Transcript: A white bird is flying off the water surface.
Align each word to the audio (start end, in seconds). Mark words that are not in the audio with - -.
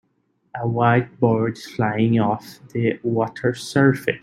A 0.57 0.67
white 0.67 1.19
bird 1.19 1.57
is 1.57 1.67
flying 1.67 2.19
off 2.19 2.57
the 2.73 2.99
water 3.03 3.53
surface. 3.53 4.17